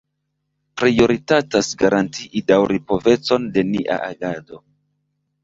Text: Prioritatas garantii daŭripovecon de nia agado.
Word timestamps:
Prioritatas 0.81 1.69
garantii 1.81 2.43
daŭripovecon 2.53 3.47
de 3.59 3.67
nia 3.75 4.01
agado. 4.09 4.63